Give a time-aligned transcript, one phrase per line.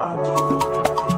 [0.00, 1.17] Amen.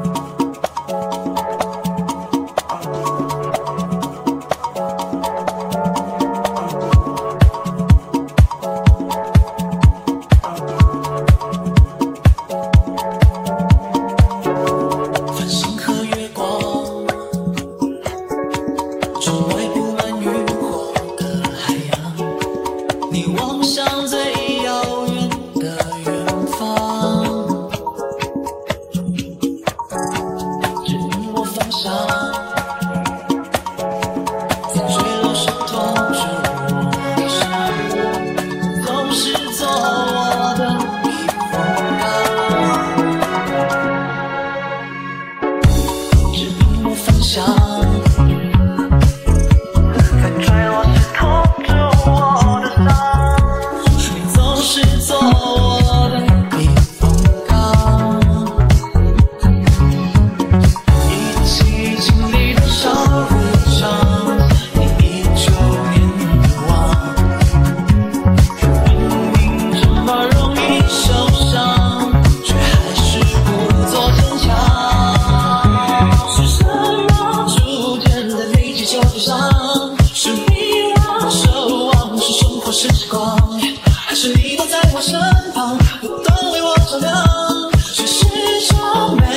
[84.70, 85.18] 在我身
[85.52, 88.24] 旁，不断为我照亮，却始
[88.68, 89.29] 终没。